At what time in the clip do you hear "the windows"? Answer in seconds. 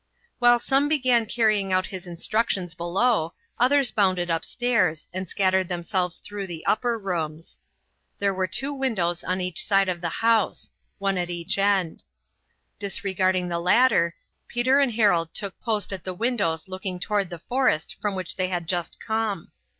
16.03-16.67